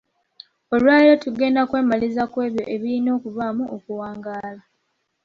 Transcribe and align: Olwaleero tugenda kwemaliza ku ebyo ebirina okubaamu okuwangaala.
Olwaleero 0.73 1.15
tugenda 1.23 1.61
kwemaliza 1.69 2.23
ku 2.31 2.37
ebyo 2.47 2.63
ebirina 2.73 3.09
okubaamu 3.17 3.63
okuwangaala. 3.75 4.61